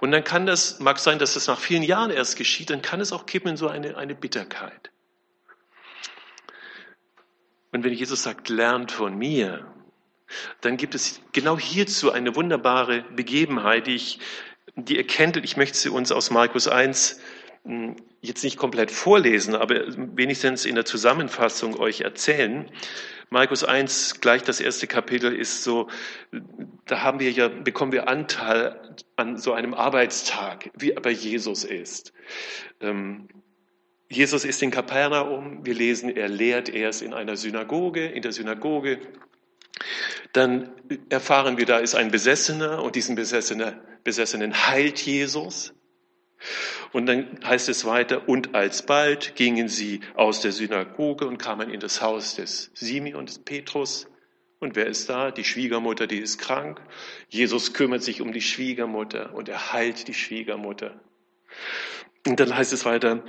[0.00, 3.00] Und dann kann das, mag sein, dass das nach vielen Jahren erst geschieht, dann kann
[3.00, 4.90] es auch kippen in so eine, eine Bitterkeit.
[7.72, 9.75] Und wenn Jesus sagt, lernt von mir,
[10.60, 14.18] dann gibt es genau hierzu eine wunderbare Begebenheit, die, ich,
[14.74, 17.20] die erkennt, ich möchte sie uns aus Markus 1
[17.64, 22.70] hm, jetzt nicht komplett vorlesen, aber wenigstens in der Zusammenfassung euch erzählen.
[23.28, 25.88] Markus 1, gleich das erste Kapitel ist so,
[26.86, 31.64] da haben wir ja, bekommen wir Anteil an so einem Arbeitstag, wie er bei Jesus
[31.64, 32.12] ist.
[32.80, 33.28] Ähm,
[34.08, 39.00] Jesus ist in Kapernaum, wir lesen, er lehrt erst in einer Synagoge, in der Synagoge.
[40.32, 40.70] Dann
[41.08, 45.74] erfahren wir, da ist ein Besessener und diesen Besessener, Besessenen heilt Jesus.
[46.92, 51.80] Und dann heißt es weiter, und alsbald gingen sie aus der Synagoge und kamen in
[51.80, 54.06] das Haus des Simeon, des Petrus.
[54.58, 55.30] Und wer ist da?
[55.30, 56.80] Die Schwiegermutter, die ist krank.
[57.28, 61.00] Jesus kümmert sich um die Schwiegermutter und er heilt die Schwiegermutter.
[62.26, 63.22] Und dann heißt es weiter,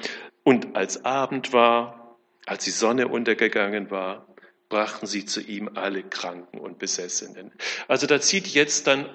[0.43, 4.27] und als Abend war, als die Sonne untergegangen war,
[4.69, 7.51] brachten sie zu ihm alle Kranken und Besessenen.
[7.87, 9.09] Also da zieht jetzt dann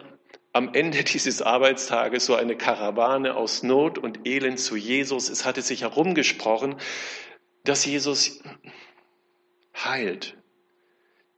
[0.53, 5.29] am Ende dieses Arbeitstages so eine Karawane aus Not und Elend zu Jesus.
[5.29, 6.77] Es hatte sich herumgesprochen,
[7.65, 8.41] dass Jesus
[9.75, 10.37] heilt,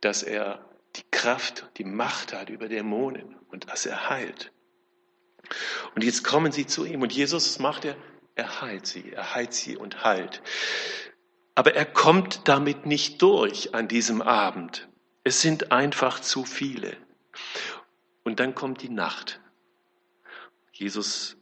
[0.01, 4.53] dass er die Kraft, die Macht hat über Dämonen und dass er heilt.
[5.95, 7.97] Und jetzt kommen sie zu ihm und Jesus macht er,
[8.35, 10.43] er heilt sie, er heilt sie und heilt.
[11.55, 14.89] Aber er kommt damit nicht durch an diesem Abend.
[15.23, 16.97] Es sind einfach zu viele.
[18.25, 19.41] Und dann kommt die Nacht.
[20.73, 21.37] Jesus,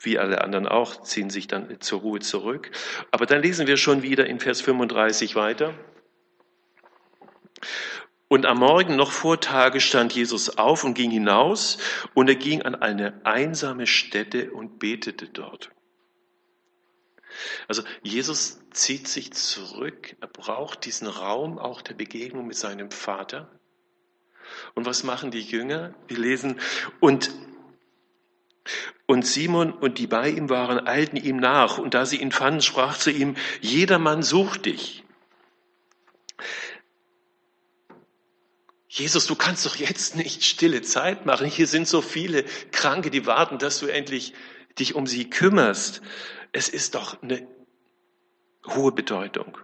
[0.00, 2.70] wie alle anderen auch, ziehen sich dann zur Ruhe zurück.
[3.10, 5.74] Aber dann lesen wir schon wieder in Vers 35 weiter.
[8.26, 11.76] Und am Morgen noch vor Tage stand Jesus auf und ging hinaus
[12.14, 15.70] und er ging an eine einsame Stätte und betete dort.
[17.68, 23.50] Also Jesus zieht sich zurück, er braucht diesen Raum auch der Begegnung mit seinem Vater.
[24.74, 25.94] Und was machen die Jünger?
[26.08, 26.60] Wir lesen,
[27.00, 27.30] und,
[29.06, 31.78] und Simon und die bei ihm waren, eilten ihm nach.
[31.78, 35.04] Und da sie ihn fanden, sprach zu ihm, jedermann sucht dich.
[38.88, 41.46] Jesus, du kannst doch jetzt nicht stille Zeit machen.
[41.46, 44.34] Hier sind so viele Kranke, die warten, dass du endlich
[44.78, 46.02] dich um sie kümmerst.
[46.52, 47.46] Es ist doch eine
[48.66, 49.58] hohe Bedeutung.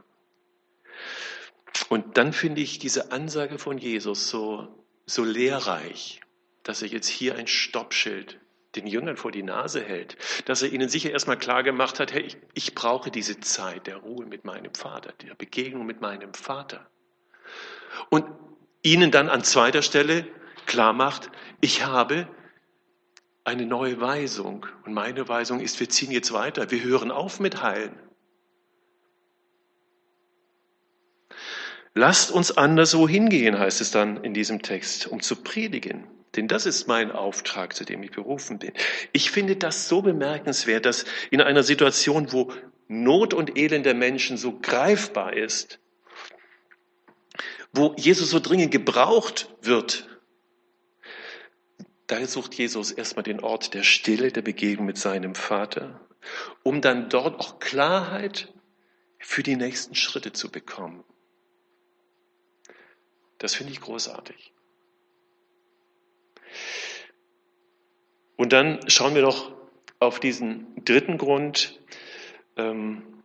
[1.88, 6.20] Und dann finde ich diese Ansage von Jesus so so lehrreich,
[6.62, 8.38] dass er jetzt hier ein Stoppschild
[8.76, 12.22] den Jüngern vor die Nase hält, dass er ihnen sicher erstmal klar gemacht hat, hey,
[12.22, 16.86] ich, ich brauche diese Zeit der Ruhe mit meinem Vater, der Begegnung mit meinem Vater.
[18.10, 18.26] Und
[18.82, 20.26] ihnen dann an zweiter Stelle
[20.66, 21.30] klar macht,
[21.62, 22.28] ich habe
[23.48, 24.66] eine neue Weisung.
[24.84, 27.98] Und meine Weisung ist, wir ziehen jetzt weiter, wir hören auf mit Heilen.
[31.94, 36.04] Lasst uns anderswo hingehen, heißt es dann in diesem Text, um zu predigen.
[36.36, 38.72] Denn das ist mein Auftrag, zu dem ich berufen bin.
[39.12, 42.52] Ich finde das so bemerkenswert, dass in einer Situation, wo
[42.86, 45.80] Not und Elend der Menschen so greifbar ist,
[47.72, 50.07] wo Jesus so dringend gebraucht wird,
[52.08, 56.00] da sucht Jesus erstmal den Ort der Stille, der Begegnung mit seinem Vater,
[56.62, 58.52] um dann dort auch Klarheit
[59.18, 61.04] für die nächsten Schritte zu bekommen.
[63.36, 64.52] Das finde ich großartig.
[68.36, 69.52] Und dann schauen wir noch
[69.98, 71.78] auf diesen dritten Grund.
[72.56, 73.22] Ähm,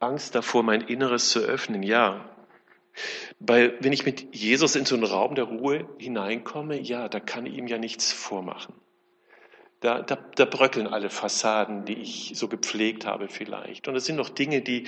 [0.00, 1.82] Angst davor, mein Inneres zu öffnen.
[1.82, 2.28] Ja,
[3.38, 7.46] weil wenn ich mit Jesus in so einen Raum der Ruhe hineinkomme, ja, da kann
[7.46, 8.74] ich ihm ja nichts vormachen.
[9.80, 13.88] Da, da, da bröckeln alle Fassaden, die ich so gepflegt habe vielleicht.
[13.88, 14.84] Und es sind noch Dinge, die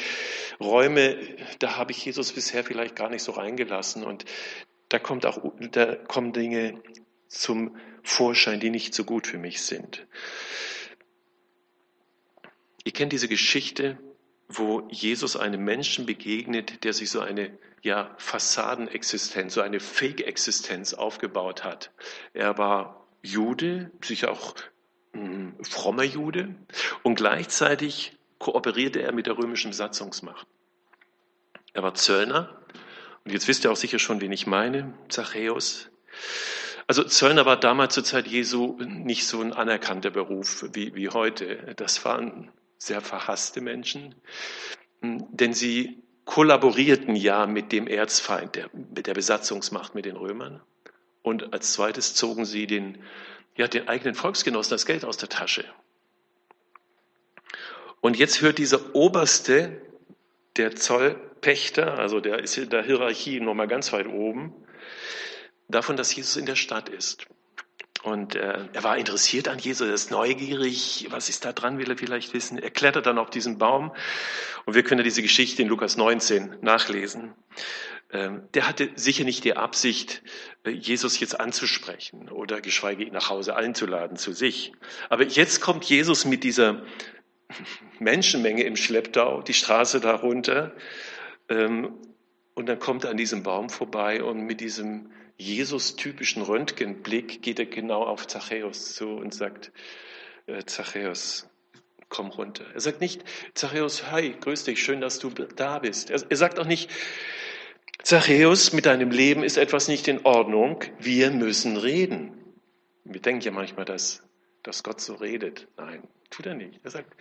[0.61, 1.19] Räume,
[1.59, 4.05] da habe ich Jesus bisher vielleicht gar nicht so reingelassen.
[4.05, 4.25] Und
[4.88, 5.38] da kommt auch,
[5.73, 6.81] da kommen Dinge
[7.27, 10.07] zum Vorschein, die nicht so gut für mich sind.
[12.85, 13.99] Ihr kennt diese Geschichte,
[14.49, 21.65] wo Jesus einem Menschen begegnet, der sich so eine ja, Fassadenexistenz, so eine Fake-Existenz aufgebaut
[21.65, 21.91] hat.
[22.33, 24.55] Er war Jude, sicher auch
[25.63, 26.55] frommer Jude
[27.03, 30.47] und gleichzeitig kooperierte er mit der römischen Besatzungsmacht.
[31.73, 32.61] Er war Zöllner.
[33.25, 35.91] Und jetzt wisst ihr auch sicher schon, wen ich meine, Zachäus.
[36.87, 41.75] Also Zöllner war damals zur Zeit Jesu nicht so ein anerkannter Beruf wie, wie heute.
[41.77, 42.51] Das waren
[42.87, 44.14] sehr verhasste Menschen,
[45.01, 50.62] denn sie kollaborierten ja mit dem Erzfeind, der, mit der Besatzungsmacht, mit den Römern.
[51.23, 53.03] Und als zweites zogen sie den,
[53.57, 55.64] ja, den eigenen Volksgenossen das Geld aus der Tasche.
[58.01, 59.81] Und jetzt hört dieser Oberste,
[60.57, 64.55] der Zollpächter, also der ist in der Hierarchie nochmal ganz weit oben,
[65.68, 67.27] davon, dass Jesus in der Stadt ist.
[68.05, 71.88] Und äh, er war interessiert an Jesus, er ist neugierig, was ist da dran, will
[71.88, 72.59] er vielleicht wissen.
[72.59, 73.93] Er klettert dann auf diesen Baum
[74.67, 77.33] und wir können diese Geschichte in Lukas 19 nachlesen.
[78.12, 80.23] Ähm, der hatte sicher nicht die Absicht,
[80.64, 84.73] äh, Jesus jetzt anzusprechen oder geschweige ihn nach Hause einzuladen zu sich.
[85.09, 86.83] Aber jetzt kommt Jesus mit dieser
[88.01, 90.73] Menschenmenge im Schlepptau, die Straße darunter
[91.49, 91.95] ähm,
[92.53, 97.66] und dann kommt er an diesem Baum vorbei und mit diesem Jesus-typischen Röntgenblick geht er
[97.66, 99.73] genau auf Zachäus zu und sagt,
[100.47, 101.49] äh, Zachäus,
[102.09, 102.64] komm runter.
[102.73, 106.11] Er sagt nicht, Zachäus, hi, grüß dich, schön, dass du da bist.
[106.11, 106.90] Er, er sagt auch nicht,
[108.03, 112.38] Zachäus, mit deinem Leben ist etwas nicht in Ordnung, wir müssen reden.
[113.05, 114.23] Wir denken ja manchmal, dass,
[114.62, 115.66] dass Gott so redet.
[115.77, 116.81] Nein, tut er nicht.
[116.85, 117.12] Er sagt,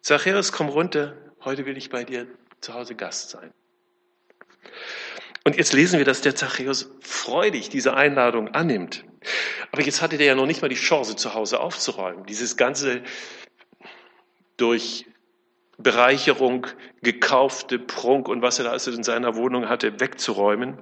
[0.00, 2.26] Zachäus, komm runter, heute will ich bei dir
[2.60, 3.52] zu Hause Gast sein.
[5.44, 9.04] Und jetzt lesen wir, dass der Zachäus freudig diese Einladung annimmt.
[9.72, 12.26] Aber jetzt hatte der ja noch nicht mal die Chance, zu Hause aufzuräumen.
[12.26, 13.02] Dieses ganze
[14.56, 15.06] durch
[15.78, 16.66] Bereicherung
[17.02, 20.78] gekaufte Prunk und was er da also in seiner Wohnung hatte, wegzuräumen.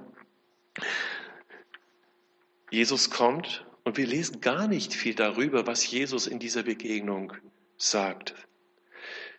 [2.69, 7.33] Jesus kommt und wir lesen gar nicht viel darüber, was Jesus in dieser Begegnung
[7.77, 8.35] sagt.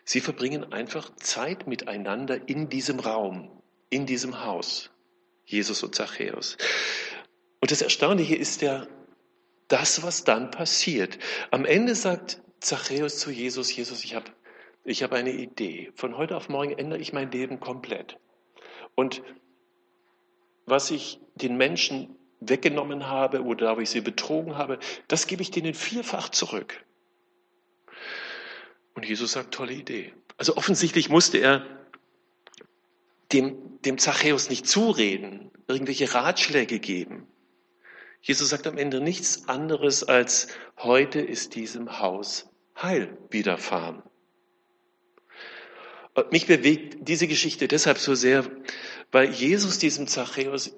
[0.03, 4.89] Sie verbringen einfach Zeit miteinander in diesem Raum, in diesem Haus.
[5.45, 6.57] Jesus und Zachäus.
[7.59, 8.87] Und das Erstaunliche ist ja
[9.67, 11.19] das, was dann passiert.
[11.51, 14.31] Am Ende sagt Zachäus zu Jesus, Jesus, ich habe
[14.83, 15.91] ich hab eine Idee.
[15.95, 18.17] Von heute auf morgen ändere ich mein Leben komplett.
[18.95, 19.21] Und
[20.65, 25.51] was ich den Menschen weggenommen habe oder wo ich sie betrogen habe, das gebe ich
[25.51, 26.83] denen vierfach zurück.
[28.95, 30.13] Und Jesus sagt, tolle Idee.
[30.37, 31.65] Also offensichtlich musste er
[33.33, 37.27] dem, dem Zachäus nicht zureden, irgendwelche Ratschläge geben.
[38.21, 44.03] Jesus sagt am Ende nichts anderes als, heute ist diesem Haus Heil widerfahren.
[46.29, 48.45] Mich bewegt diese Geschichte deshalb so sehr,
[49.11, 50.75] weil Jesus diesem Zachäus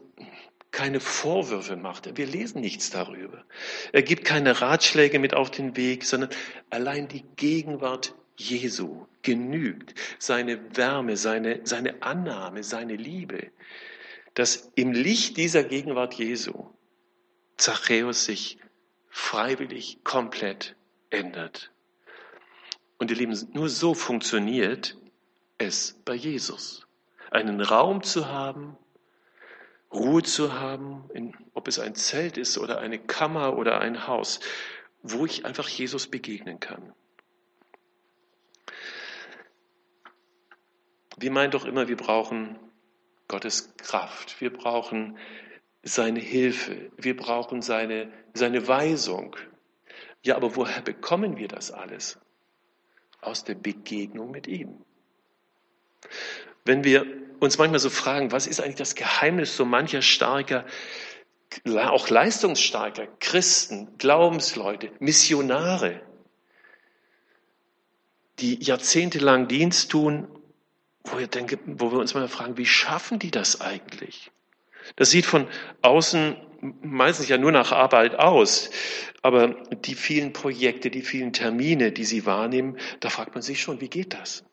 [0.72, 2.18] keine Vorwürfe macht.
[2.18, 3.44] Wir lesen nichts darüber.
[3.92, 6.30] Er gibt keine Ratschläge mit auf den Weg, sondern
[6.70, 13.52] allein die Gegenwart Jesu genügt, seine Wärme, seine, seine Annahme, seine Liebe,
[14.34, 16.69] dass im Licht dieser Gegenwart Jesu
[17.58, 18.58] Zachäus sich
[19.10, 20.76] freiwillig komplett
[21.10, 21.72] ändert.
[22.98, 24.98] Und ihr Lieben, nur so funktioniert
[25.58, 26.88] es bei Jesus.
[27.30, 28.78] Einen Raum zu haben,
[29.93, 34.39] Ruhe zu haben, in, ob es ein Zelt ist oder eine Kammer oder ein Haus,
[35.04, 36.93] wo ich einfach Jesus begegnen kann.
[41.17, 42.58] Wir meinen doch immer, wir brauchen
[43.28, 45.17] Gottes Kraft, wir brauchen
[45.84, 49.36] seine Hilfe, wir brauchen seine, seine Weisung.
[50.23, 52.19] Ja, aber woher bekommen wir das alles?
[53.21, 54.84] Aus der Begegnung mit ihm.
[56.65, 57.06] Wenn wir
[57.39, 60.65] uns manchmal so fragen, was ist eigentlich das Geheimnis so mancher starker,
[61.76, 66.02] auch leistungsstarker Christen, Glaubensleute, Missionare,
[68.39, 70.28] die jahrzehntelang Dienst tun
[71.04, 74.32] wo wir, denke, wo wir uns mal fragen, wie schaffen die das eigentlich?
[74.96, 75.48] Das sieht von
[75.82, 76.36] außen
[76.82, 78.70] meistens ja nur nach Arbeit aus,
[79.22, 83.82] aber die vielen Projekte, die vielen Termine, die sie wahrnehmen, da fragt man sich schon,
[83.82, 84.46] wie geht das?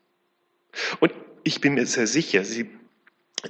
[0.99, 1.13] Und
[1.45, 2.71] ich bin mir sehr sicher, sie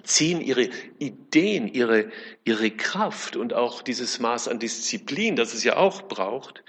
[0.04, 2.10] ziehen ihre Ideen, ihre,
[2.44, 6.62] ihre Kraft und auch dieses Maß an Disziplin, das es ja auch braucht,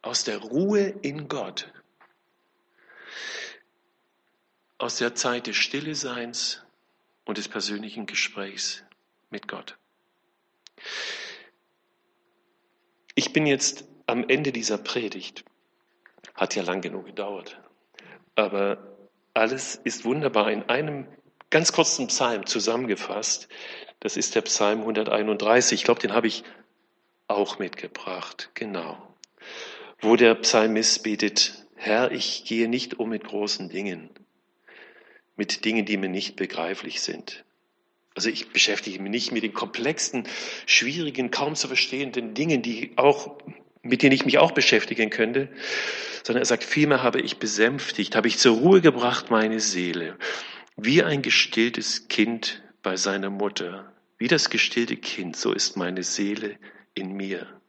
[0.00, 1.72] aus der Ruhe in Gott
[4.82, 6.60] aus der Zeit des Stilleseins
[7.24, 8.82] und des persönlichen Gesprächs
[9.30, 9.78] mit Gott.
[13.14, 15.44] Ich bin jetzt am Ende dieser Predigt.
[16.34, 17.60] Hat ja lang genug gedauert.
[18.34, 18.96] Aber
[19.34, 21.06] alles ist wunderbar in einem
[21.48, 23.48] ganz kurzen Psalm zusammengefasst.
[24.00, 25.78] Das ist der Psalm 131.
[25.78, 26.42] Ich glaube, den habe ich
[27.28, 28.50] auch mitgebracht.
[28.54, 29.00] Genau.
[30.00, 34.10] Wo der Psalmist betet, Herr, ich gehe nicht um mit großen Dingen,
[35.36, 37.44] mit Dingen, die mir nicht begreiflich sind.
[38.14, 40.28] Also ich beschäftige mich nicht mit den komplexen,
[40.66, 43.38] schwierigen, kaum zu verstehenden Dingen, die auch,
[43.82, 45.48] mit denen ich mich auch beschäftigen könnte,
[46.22, 50.18] sondern er sagt, vielmehr habe ich besänftigt, habe ich zur Ruhe gebracht meine Seele,
[50.76, 53.92] wie ein gestilltes Kind bei seiner Mutter.
[54.18, 56.56] Wie das gestillte Kind, so ist meine Seele
[56.94, 57.60] in mir.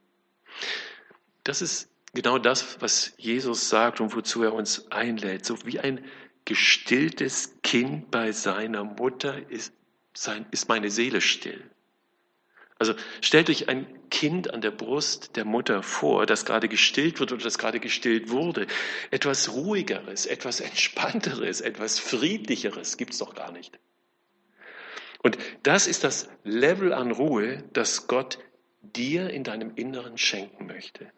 [1.43, 5.45] Das ist genau das, was Jesus sagt und wozu er uns einlädt.
[5.45, 6.03] So wie ein
[6.45, 9.73] gestilltes Kind bei seiner Mutter ist,
[10.13, 11.63] sein, ist meine Seele still.
[12.79, 17.31] Also stellt euch ein Kind an der Brust der Mutter vor, das gerade gestillt wird
[17.31, 18.67] oder das gerade gestillt wurde.
[19.09, 23.79] Etwas ruhigeres, etwas entspannteres, etwas friedlicheres gibt es doch gar nicht.
[25.21, 28.39] Und das ist das Level an Ruhe, das Gott
[28.81, 31.09] dir in deinem Inneren schenken möchte.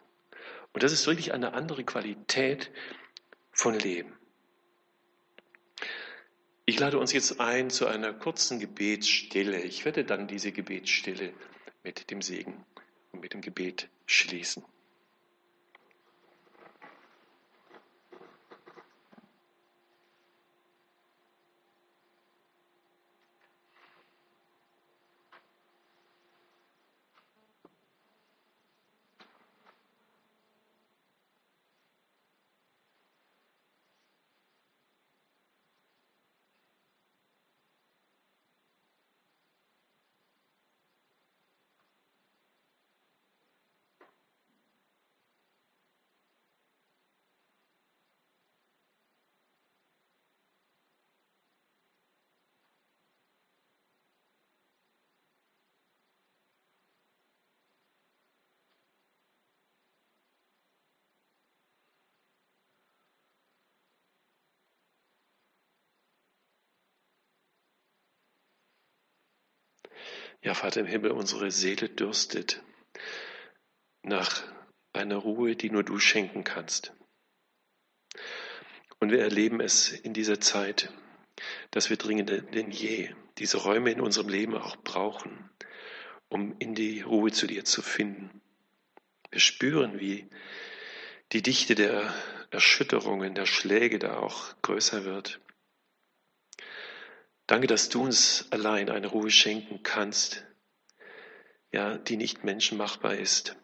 [0.74, 2.70] Und das ist wirklich eine andere Qualität
[3.52, 4.14] von Leben.
[6.68, 9.62] Ich lade uns jetzt ein zu einer kurzen Gebetsstille.
[9.62, 11.32] Ich werde dann diese Gebetsstille
[11.84, 12.66] mit dem Segen
[13.12, 14.64] und mit dem Gebet schließen.
[70.46, 72.62] Ja, Vater im Himmel, unsere Seele dürstet
[74.04, 74.44] nach
[74.94, 76.94] einer Ruhe, die nur du schenken kannst.
[79.00, 80.94] Und wir erleben es in dieser Zeit,
[81.72, 85.50] dass wir dringender denn je diese Räume in unserem Leben auch brauchen,
[86.30, 88.40] um in die Ruhe zu dir zu finden.
[89.32, 90.30] Wir spüren, wie
[91.32, 92.14] die Dichte der
[92.52, 95.40] Erschütterungen, der Schläge da auch größer wird.
[97.48, 100.46] Danke, dass du uns allein eine Ruhe schenken kannst,
[101.72, 103.56] ja, die nicht menschenmachbar ist,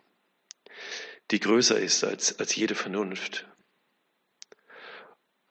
[1.32, 3.48] die größer ist als, als jede Vernunft.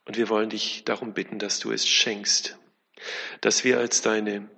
[0.04, 2.58] Und wir wollen dich darum bitten, dass du es schenkst,
[3.40, 4.48] dass wir als deine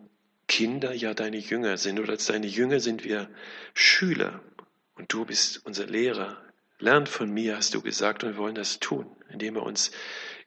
[0.48, 3.30] Kinder ja deine Jünger sind oder als deine Jünger sind wir
[3.72, 4.42] Schüler
[4.94, 6.42] und du bist unser Lehrer.
[6.78, 9.92] Lernt von mir, hast du gesagt, und wir wollen das tun, indem wir uns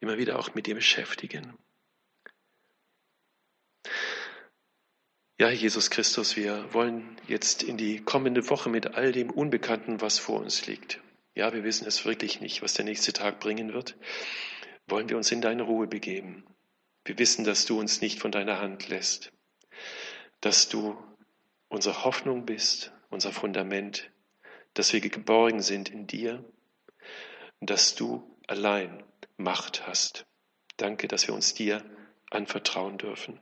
[0.02, 1.58] immer wieder auch mit dir beschäftigen.
[5.38, 10.18] Ja, Jesus Christus, wir wollen jetzt in die kommende Woche mit all dem Unbekannten, was
[10.18, 11.02] vor uns liegt.
[11.34, 13.96] Ja, wir wissen es wirklich nicht, was der nächste Tag bringen wird.
[14.88, 16.46] Wollen wir uns in deine Ruhe begeben.
[17.04, 19.32] Wir wissen, dass du uns nicht von deiner Hand lässt,
[20.40, 20.98] dass du
[21.68, 24.10] unsere Hoffnung bist, unser Fundament,
[24.74, 26.44] dass wir geborgen sind in dir
[27.66, 29.04] dass du allein
[29.38, 30.26] Macht hast.
[30.78, 31.84] Danke, dass wir uns dir
[32.30, 33.40] anvertrauen dürfen.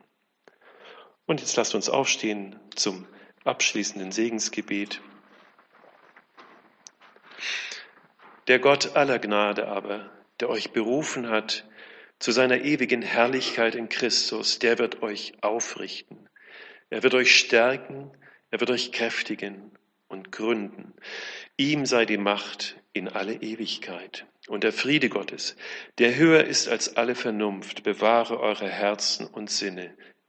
[1.26, 3.06] Und jetzt lasst uns aufstehen zum
[3.44, 5.00] abschließenden Segensgebet.
[8.46, 10.10] Der Gott aller Gnade aber,
[10.40, 11.64] der euch berufen hat
[12.18, 16.28] zu seiner ewigen Herrlichkeit in Christus, der wird euch aufrichten.
[16.90, 18.10] Er wird euch stärken,
[18.50, 19.72] er wird euch kräftigen
[20.08, 20.94] und gründen.
[21.56, 24.26] Ihm sei die Macht in alle Ewigkeit.
[24.46, 25.56] Und der Friede Gottes,
[25.98, 29.96] der höher ist als alle Vernunft, bewahre eure Herzen und Sinne